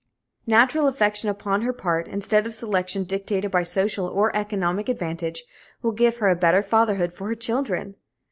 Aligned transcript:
Natural 0.47 0.87
affection 0.87 1.29
upon 1.29 1.61
her 1.61 1.71
part, 1.73 2.07
instead 2.07 2.47
of 2.47 2.55
selection 2.55 3.03
dictated 3.03 3.51
by 3.51 3.61
social 3.61 4.07
or 4.07 4.35
economic 4.35 4.89
advantage, 4.89 5.43
will 5.83 5.91
give 5.91 6.17
her 6.17 6.29
a 6.29 6.35
better 6.35 6.63
fatherhood 6.63 7.13
for 7.13 7.27
her 7.27 7.35
children. 7.35 7.93